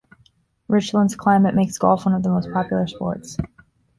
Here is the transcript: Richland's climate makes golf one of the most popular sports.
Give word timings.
Richland's 0.67 1.15
climate 1.15 1.53
makes 1.53 1.77
golf 1.77 2.05
one 2.07 2.15
of 2.15 2.23
the 2.23 2.29
most 2.29 2.51
popular 2.51 2.87
sports. 2.87 3.37